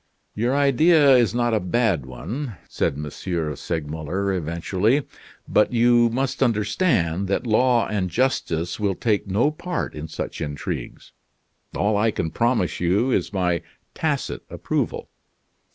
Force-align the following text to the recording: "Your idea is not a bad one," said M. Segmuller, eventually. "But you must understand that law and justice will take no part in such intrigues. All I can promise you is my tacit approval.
"Your 0.33 0.55
idea 0.55 1.15
is 1.15 1.35
not 1.35 1.53
a 1.53 1.59
bad 1.59 2.07
one," 2.07 2.57
said 2.67 2.93
M. 2.95 3.07
Segmuller, 3.55 4.33
eventually. 4.33 5.03
"But 5.47 5.73
you 5.73 6.09
must 6.09 6.41
understand 6.41 7.27
that 7.27 7.45
law 7.45 7.87
and 7.87 8.09
justice 8.09 8.79
will 8.79 8.95
take 8.95 9.27
no 9.27 9.51
part 9.51 9.93
in 9.93 10.07
such 10.07 10.41
intrigues. 10.41 11.11
All 11.77 11.95
I 11.97 12.09
can 12.09 12.31
promise 12.31 12.79
you 12.79 13.11
is 13.11 13.31
my 13.31 13.61
tacit 13.93 14.41
approval. 14.49 15.07